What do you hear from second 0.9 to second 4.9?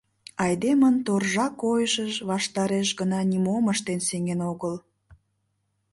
торжа койышыж ваштареш гына нимом ыштен сеҥен огыл...